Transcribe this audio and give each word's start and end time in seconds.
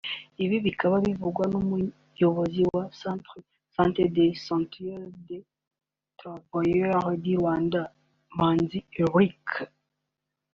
Ibi 0.43 0.57
bikaba 0.65 0.95
bivugwa 1.05 1.43
n’umuyobozi 1.51 2.61
wa 2.75 2.83
Cestrar 2.99 3.43
(Centre 3.75 4.05
des 4.17 4.31
syndicats 4.47 5.09
des 5.27 5.43
travailleurs 6.19 7.07
du 7.23 7.33
Rwanda) 7.41 7.79
Manzi 8.37 8.79
Eric 9.01 9.45